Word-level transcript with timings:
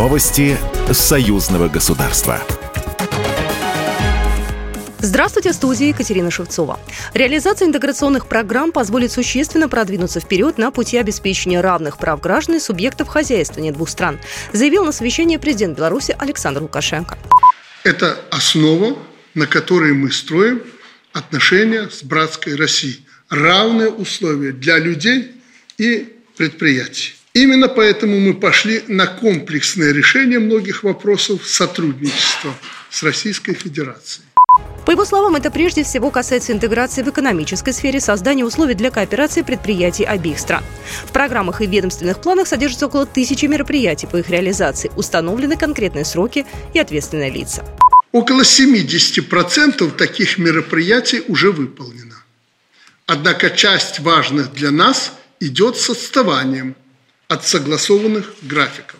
Новости 0.00 0.56
союзного 0.90 1.68
государства. 1.68 2.42
Здравствуйте, 4.98 5.52
в 5.52 5.54
студии 5.54 5.88
Екатерина 5.88 6.30
Шевцова. 6.30 6.80
Реализация 7.12 7.68
интеграционных 7.68 8.26
программ 8.26 8.72
позволит 8.72 9.12
существенно 9.12 9.68
продвинуться 9.68 10.20
вперед 10.20 10.56
на 10.56 10.70
пути 10.70 10.96
обеспечения 10.96 11.60
равных 11.60 11.98
прав 11.98 12.18
граждан 12.22 12.56
и 12.56 12.60
субъектов 12.60 13.08
хозяйствования 13.08 13.72
двух 13.72 13.90
стран, 13.90 14.18
заявил 14.54 14.86
на 14.86 14.92
совещании 14.92 15.36
президент 15.36 15.76
Беларуси 15.76 16.16
Александр 16.18 16.62
Лукашенко. 16.62 17.18
Это 17.84 18.18
основа, 18.30 18.96
на 19.34 19.46
которой 19.46 19.92
мы 19.92 20.10
строим 20.12 20.62
отношения 21.12 21.90
с 21.90 22.02
братской 22.02 22.54
Россией. 22.56 23.06
Равные 23.28 23.90
условия 23.90 24.52
для 24.52 24.78
людей 24.78 25.32
и 25.76 26.10
предприятий. 26.38 27.19
Именно 27.40 27.68
поэтому 27.68 28.20
мы 28.20 28.34
пошли 28.34 28.82
на 28.86 29.06
комплексное 29.06 29.92
решение 29.94 30.38
многих 30.38 30.82
вопросов 30.82 31.48
сотрудничества 31.48 32.54
с 32.90 33.02
Российской 33.02 33.54
Федерацией. 33.54 34.26
По 34.84 34.90
его 34.90 35.06
словам, 35.06 35.36
это 35.36 35.50
прежде 35.50 35.82
всего 35.82 36.10
касается 36.10 36.52
интеграции 36.52 37.02
в 37.02 37.08
экономической 37.08 37.72
сфере, 37.72 37.98
создания 37.98 38.44
условий 38.44 38.74
для 38.74 38.90
кооперации 38.90 39.40
предприятий 39.40 40.04
обеих 40.04 40.38
стран. 40.38 40.62
В 41.06 41.12
программах 41.12 41.62
и 41.62 41.66
ведомственных 41.66 42.20
планах 42.20 42.46
содержится 42.46 42.88
около 42.88 43.06
тысячи 43.06 43.46
мероприятий 43.46 44.06
по 44.06 44.18
их 44.18 44.28
реализации, 44.28 44.90
установлены 44.96 45.56
конкретные 45.56 46.04
сроки 46.04 46.44
и 46.74 46.78
ответственные 46.78 47.30
лица. 47.30 47.64
Около 48.12 48.42
70% 48.42 49.90
таких 49.96 50.36
мероприятий 50.36 51.22
уже 51.26 51.52
выполнено. 51.52 52.22
Однако 53.06 53.48
часть 53.48 54.00
важных 54.00 54.52
для 54.52 54.70
нас 54.70 55.14
идет 55.40 55.78
с 55.78 55.88
отставанием 55.88 56.76
от 57.30 57.46
согласованных 57.46 58.34
графиков. 58.42 58.98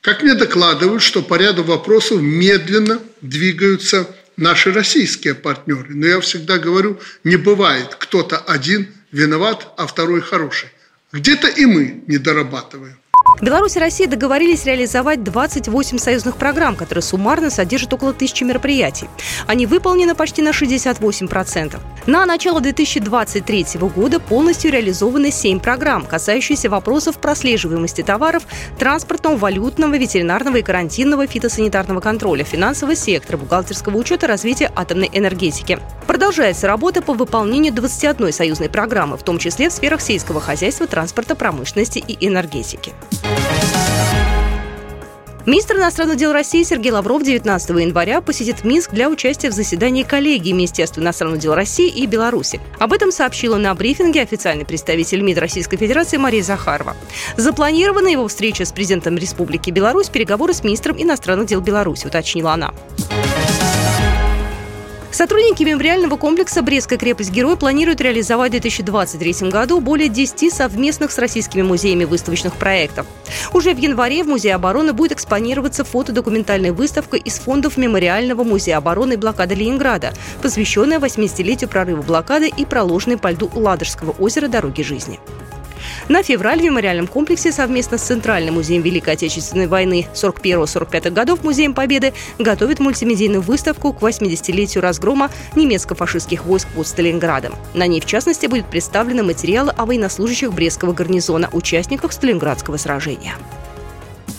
Как 0.00 0.22
мне 0.22 0.32
докладывают, 0.32 1.02
что 1.02 1.20
по 1.20 1.34
ряду 1.34 1.62
вопросов 1.62 2.22
медленно 2.22 2.98
двигаются 3.20 4.08
наши 4.38 4.72
российские 4.72 5.34
партнеры. 5.34 5.94
Но 5.94 6.06
я 6.06 6.20
всегда 6.20 6.58
говорю, 6.58 6.98
не 7.22 7.36
бывает 7.36 7.94
кто-то 7.94 8.38
один 8.38 8.88
виноват, 9.12 9.74
а 9.76 9.86
второй 9.86 10.22
хороший. 10.22 10.70
Где-то 11.12 11.46
и 11.48 11.66
мы 11.66 12.02
не 12.06 12.16
дорабатываем. 12.16 12.96
Беларусь 13.40 13.76
и 13.76 13.80
Россия 13.80 14.06
договорились 14.06 14.64
реализовать 14.64 15.22
28 15.24 15.98
союзных 15.98 16.36
программ, 16.36 16.76
которые 16.76 17.02
суммарно 17.02 17.50
содержат 17.50 17.92
около 17.92 18.12
тысячи 18.12 18.44
мероприятий. 18.44 19.08
Они 19.46 19.66
выполнены 19.66 20.14
почти 20.14 20.40
на 20.42 20.50
68%. 20.50 21.80
На 22.06 22.26
начало 22.26 22.60
2023 22.60 23.66
года 23.94 24.20
полностью 24.20 24.70
реализованы 24.70 25.30
7 25.30 25.58
программ, 25.58 26.04
касающиеся 26.04 26.70
вопросов 26.70 27.18
прослеживаемости 27.18 28.02
товаров, 28.02 28.44
транспортного, 28.78 29.36
валютного, 29.36 29.96
ветеринарного 29.96 30.58
и 30.58 30.62
карантинного 30.62 31.26
фитосанитарного 31.26 32.00
контроля, 32.00 32.44
финансового 32.44 32.94
сектора, 32.94 33.38
бухгалтерского 33.38 33.96
учета, 33.96 34.26
развития 34.26 34.70
атомной 34.76 35.10
энергетики. 35.12 35.78
Продолжается 36.06 36.66
работа 36.66 37.02
по 37.02 37.14
выполнению 37.14 37.72
21 37.72 38.32
союзной 38.32 38.68
программы, 38.68 39.16
в 39.16 39.22
том 39.22 39.38
числе 39.38 39.70
в 39.70 39.72
сферах 39.72 40.00
сельского 40.00 40.40
хозяйства, 40.40 40.86
транспорта, 40.86 41.34
промышленности 41.34 41.98
и 41.98 42.26
энергетики. 42.26 42.92
Министр 45.46 45.76
иностранных 45.76 46.16
дел 46.16 46.32
России 46.32 46.62
Сергей 46.62 46.90
Лавров 46.90 47.22
19 47.22 47.68
января 47.70 48.22
посетит 48.22 48.64
Минск 48.64 48.92
для 48.92 49.10
участия 49.10 49.50
в 49.50 49.52
заседании 49.52 50.02
коллегии 50.02 50.52
Министерства 50.52 51.02
иностранных 51.02 51.38
дел 51.38 51.54
России 51.54 51.88
и 51.88 52.06
Беларуси. 52.06 52.62
Об 52.78 52.94
этом 52.94 53.12
сообщила 53.12 53.58
на 53.58 53.74
брифинге 53.74 54.22
официальный 54.22 54.64
представитель 54.64 55.20
МИД 55.20 55.38
Российской 55.38 55.76
Федерации 55.76 56.16
Мария 56.16 56.42
Захарова. 56.42 56.96
Запланирована 57.36 58.08
его 58.08 58.26
встреча 58.26 58.64
с 58.64 58.72
президентом 58.72 59.18
Республики 59.18 59.68
Беларусь, 59.68 60.08
переговоры 60.08 60.54
с 60.54 60.64
министром 60.64 60.96
иностранных 61.00 61.46
дел 61.46 61.60
Беларуси, 61.60 62.06
уточнила 62.06 62.52
она. 62.52 62.72
Сотрудники 65.14 65.62
мемориального 65.62 66.16
комплекса 66.16 66.60
«Брестская 66.60 66.98
крепость-герой» 66.98 67.56
планируют 67.56 68.00
реализовать 68.00 68.48
в 68.48 68.58
2023 68.58 69.48
году 69.48 69.78
более 69.78 70.08
10 70.08 70.52
совместных 70.52 71.12
с 71.12 71.18
российскими 71.18 71.62
музеями 71.62 72.02
выставочных 72.02 72.56
проектов. 72.56 73.06
Уже 73.52 73.74
в 73.74 73.78
январе 73.78 74.24
в 74.24 74.26
Музее 74.26 74.56
обороны 74.56 74.92
будет 74.92 75.12
экспонироваться 75.12 75.84
фотодокументальная 75.84 76.72
выставка 76.72 77.16
из 77.16 77.38
фондов 77.38 77.76
Мемориального 77.76 78.42
музея 78.42 78.78
обороны 78.78 79.12
и 79.12 79.16
блокады 79.16 79.54
Ленинграда, 79.54 80.12
посвященная 80.42 80.98
80-летию 80.98 81.70
прорыва 81.70 82.02
блокады 82.02 82.48
и 82.48 82.64
проложенной 82.64 83.16
по 83.16 83.30
льду 83.30 83.48
Ладожского 83.54 84.16
озера 84.18 84.48
«Дороги 84.48 84.82
жизни». 84.82 85.20
На 86.08 86.22
февраль 86.22 86.60
в 86.60 86.64
мемориальном 86.64 87.06
комплексе 87.06 87.50
совместно 87.50 87.96
с 87.96 88.02
Центральным 88.02 88.54
музеем 88.54 88.82
Великой 88.82 89.14
Отечественной 89.14 89.66
войны 89.66 90.06
41-45 90.14 91.10
годов 91.10 91.42
Музеем 91.42 91.72
Победы 91.72 92.12
готовит 92.38 92.78
мультимедийную 92.78 93.40
выставку 93.40 93.92
к 93.92 94.02
80-летию 94.02 94.82
разгрома 94.82 95.30
немецко-фашистских 95.54 96.44
войск 96.44 96.68
под 96.68 96.86
Сталинградом. 96.86 97.54
На 97.72 97.86
ней, 97.86 98.00
в 98.00 98.06
частности, 98.06 98.46
будут 98.46 98.66
представлены 98.66 99.22
материалы 99.22 99.72
о 99.76 99.86
военнослужащих 99.86 100.52
Брестского 100.52 100.92
гарнизона, 100.92 101.48
участниках 101.52 102.12
Сталинградского 102.12 102.76
сражения. 102.76 103.34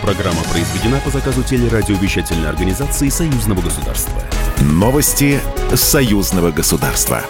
Программа 0.00 0.42
произведена 0.52 1.00
по 1.04 1.10
заказу 1.10 1.42
телерадиовещательной 1.42 2.48
организации 2.48 3.08
Союзного 3.08 3.60
государства. 3.62 4.22
Новости 4.60 5.40
Союзного 5.74 6.52
государства. 6.52 7.24